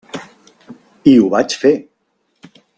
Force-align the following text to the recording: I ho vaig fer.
I 1.11 1.13
ho 1.17 1.29
vaig 1.35 1.59
fer. 1.65 1.75